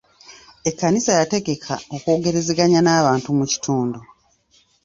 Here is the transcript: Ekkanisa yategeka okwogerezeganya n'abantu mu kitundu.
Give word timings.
Ekkanisa 0.69 1.11
yategeka 1.19 1.73
okwogerezeganya 1.95 2.79
n'abantu 2.83 3.27
mu 3.37 3.45
kitundu. 3.51 3.99